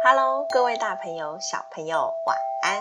[0.00, 2.80] Hello，各位大朋友、小朋友，晚安！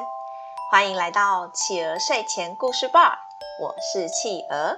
[0.69, 3.17] 欢迎来到企鹅睡前故事吧，
[3.59, 4.77] 我是企鹅。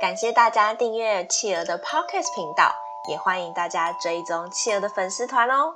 [0.00, 2.72] 感谢大家订阅企鹅的 Podcast 频道，
[3.08, 5.74] 也欢迎大家追踪企鹅的粉丝团哦。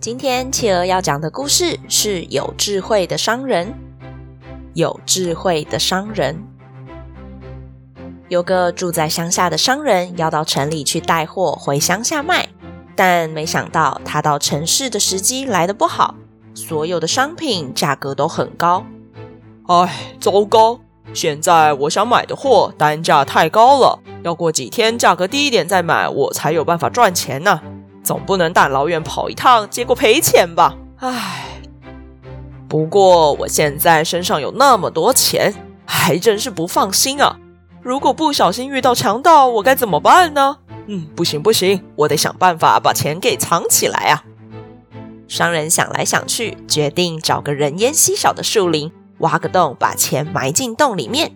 [0.00, 3.74] 今天企鹅要讲的故事是有智慧的商人。
[4.74, 6.51] 有智慧的商人。
[8.32, 12.48] 有个住在乡下的商人要到城里去带货回乡下卖，
[12.96, 16.14] 但没想到他到城市的时机来得不好，
[16.54, 18.86] 所有的商品价格都很高。
[19.66, 20.80] 唉，糟糕！
[21.12, 27.60] 现在我想买的货单价太高了，要过几天价格低一点再买，我才有办法赚钱呢。
[28.02, 30.74] 总不能大老远跑一趟，结果赔钱吧？
[31.00, 31.60] 唉，
[32.66, 35.52] 不过我现在身上有那么多钱，
[35.84, 37.36] 还真是不放心啊。
[37.82, 40.56] 如果不小心遇到强盗，我该怎么办呢？
[40.86, 44.24] 嗯，不行不行，我得想办法把钱给藏起来啊！
[45.26, 51.32] 商人想来想去，决定找个人烟稀少的树林，挖个洞，把钱埋进洞里面。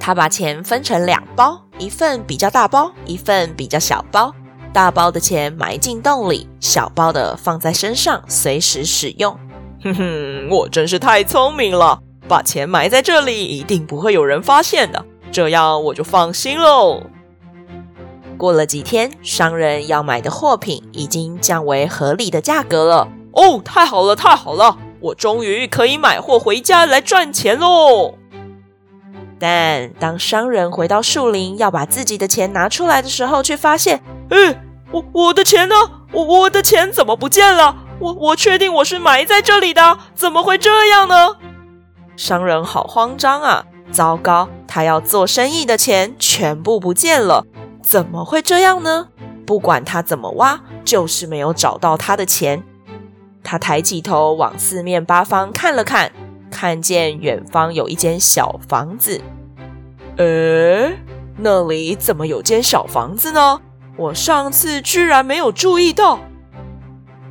[0.00, 4.34] 他把钱分成两包，一份比较大包，一份比较小包。
[4.72, 9.38] 大包的钱埋进洞里，小包的放在身上，随时使用。
[9.82, 15.04] 哼哼，我真是太聪明了，把钱埋在这里，一定不会有人发现的。
[15.34, 17.02] 这样我就放心喽。
[18.38, 23.08] 过了几天，商人要买的货品已经降为合理的价格了。
[23.32, 24.78] 哦，太好了，太好了！
[25.00, 28.14] 我终于可以买货回家来赚钱喽。
[29.40, 34.56] 但当商人回到树林要把自己的钱拿出来的时候，却发现，嗯，
[34.92, 35.74] 我我的钱呢？
[36.12, 37.74] 我我的钱怎么不见了？
[37.98, 41.36] 我我确定我是埋在这里的，怎么会这样呢？
[42.16, 43.64] 商人好慌张啊！
[43.94, 47.46] 糟糕，他要做生意的钱全部不见了，
[47.80, 49.06] 怎么会这样呢？
[49.46, 52.64] 不管他怎么挖，就是没有找到他的钱。
[53.44, 56.10] 他抬起头往四面八方看了看，
[56.50, 59.20] 看见远方有一间小房子。
[60.16, 60.98] 诶，
[61.36, 63.60] 那里怎么有间小房子呢？
[63.96, 66.18] 我上次居然没有注意到。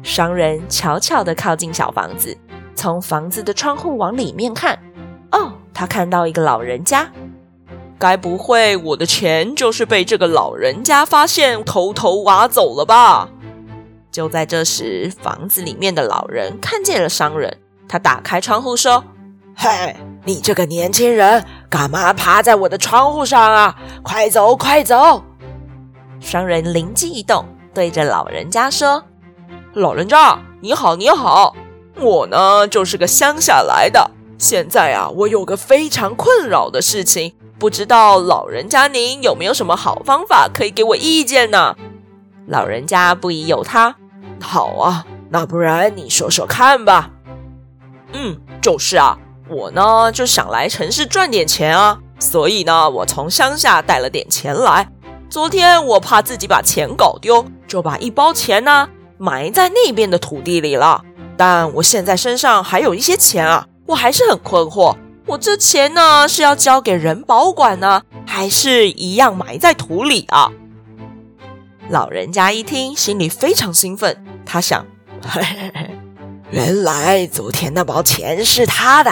[0.01, 2.37] 商人悄悄地靠近小房子，
[2.75, 4.79] 从房子的窗户往里面看。
[5.73, 5.75] 哦。
[5.75, 7.11] 他看到一个老人家，
[7.99, 13.29] 该不会我的钱就是被这个老人家发现，偷偷挖走了吧？
[14.11, 17.57] 就在这时，房子里面的老人看见了商人，
[17.87, 19.03] 他打开窗户说
[19.57, 23.75] ：“嘿，你这个年轻人，干嘛爬在我的窗户上啊？
[24.03, 25.23] 快走，快走！”
[26.21, 29.03] 商人灵机一动，对着老人家说
[29.73, 31.55] ：“老人家，你好，你好，
[31.99, 34.11] 我呢就是个乡下来的。”
[34.43, 41.77] 现在啊，我有个非常困扰的事情，不知道老人家您有没有什么好方法可以给我意见呢？
[42.47, 43.95] 老人家不疑有他，
[44.41, 47.09] 好啊，那不然你说说看吧。
[48.11, 49.17] 嗯，就是啊，
[49.47, 54.89] 我呢就想来城市赚点钱啊，所以呢，我从乡下带了点钱来。
[55.29, 61.01] 昨天我怕自己把钱搞丢，就把一包钱呢埋在那边的土地里了。
[61.37, 63.67] 但我现在身上还有一些钱啊。
[63.85, 64.95] 我还是很困惑，
[65.25, 70.51] 我这钱呢是要交给人保管呢，还是一样埋在土里啊？
[71.89, 74.85] 老人家一听，心里非常兴奋，他想：
[76.49, 79.11] 原来昨天那包钱是他的，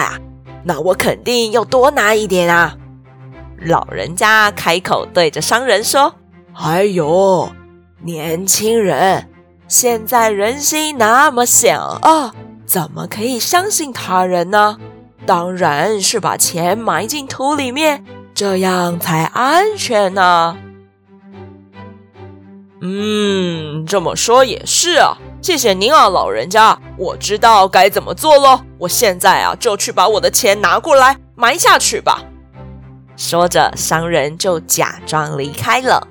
[0.64, 2.76] 那我肯定要多拿一点啊！
[3.64, 6.14] 老人家开口对着商人说
[6.54, 7.48] ：“哎呦，
[8.00, 9.28] 年轻人，
[9.68, 12.32] 现在人心那么险恶。”
[12.72, 14.78] 怎么可以相信他人呢？
[15.26, 18.02] 当然是把钱埋进土里面，
[18.32, 20.56] 这样才安全呢。
[22.80, 25.18] 嗯，这么说也是啊。
[25.42, 28.64] 谢谢您啊，老人家，我知道该怎么做了。
[28.78, 32.22] 我现在啊，就去把我的钱拿过来埋下去吧。
[33.18, 36.08] 说着，商人就假装离开了。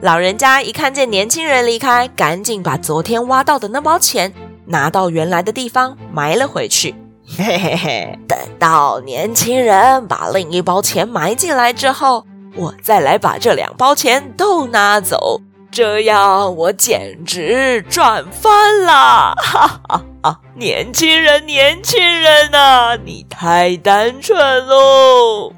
[0.00, 4.32] 老人家一看见年轻人离开，赶紧把昨天挖到的那包钱。
[4.66, 6.94] 拿到原来的地方埋了回去，
[7.36, 8.18] 嘿嘿嘿。
[8.28, 12.24] 等到年轻人把另一包钱埋进来之后，
[12.54, 19.34] 我再来把这两包钱都拿走，这样我简直赚翻了！
[19.36, 20.40] 哈哈哈！
[20.54, 25.52] 年轻人，年轻人啊，你太单纯喽！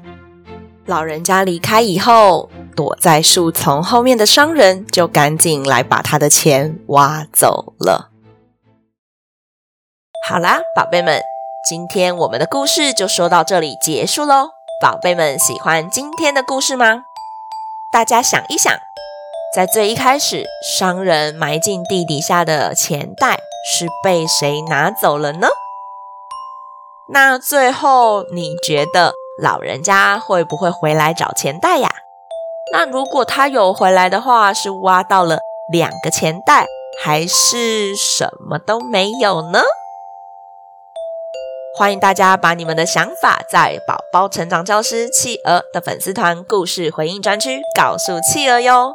[0.85, 8.11] 老人家离开以后，躲在树丛后面的商人就赶紧来把他的钱挖走了。
[10.27, 11.21] 好啦，宝贝们，
[11.69, 14.53] 今天我们的故事就说到这里结束喽。
[14.81, 17.03] 宝贝们喜欢今天的故事吗？
[17.93, 18.75] 大家想一想，
[19.55, 20.43] 在最一开始，
[20.79, 23.37] 商人埋进地底下的钱袋
[23.69, 25.47] 是被谁拿走了呢？
[27.07, 31.91] 那最后你觉得老人家会不会回来找钱袋呀？
[32.73, 35.37] 那如果他有回来的话，是挖到了
[35.71, 36.65] 两个钱袋，
[37.03, 39.61] 还是什么都没有呢？
[41.77, 48.93] 欢迎大家把你们的想法在宝宝成长教师企鹅的粉丝团故事回应专区告诉企鹅哟。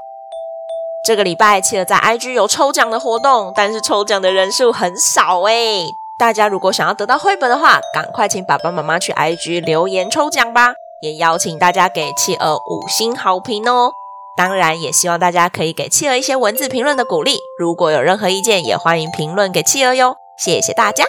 [1.04, 5.84] 这个礼拜，企鹅在 IG 有抽奖的活动，但是抽奖的人数很少诶。
[6.18, 10.72] 大家如果想要得到绘本的话，赶快请爸爸妈妈去 IG 留言抽奖吧。
[11.02, 13.90] 也邀请大家给企鹅五星好评哦。
[14.38, 17.40] 当然，也希望大家可以给企鹅一些文字评论的鼓励。
[17.58, 20.16] 如果有任何意见，也欢迎评论给企鹅哟。
[20.38, 21.04] 谢谢大家。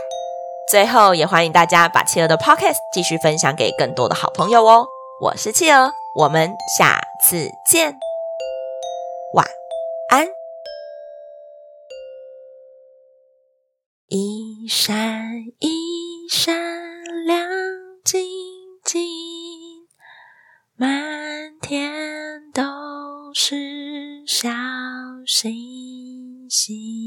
[0.72, 4.88] 最后，也欢迎大家把企鹅的 Podcast 继续分享给更多的好朋友哦。
[5.20, 8.00] 我是企鹅，我们下次见。
[9.34, 9.46] 晚
[10.08, 10.30] 安。
[14.08, 16.56] 一闪一闪
[17.26, 17.50] 亮
[18.06, 18.22] 晶
[18.86, 19.02] 晶，
[20.78, 22.64] 满天都
[23.34, 24.48] 是小
[25.28, 27.01] 星星。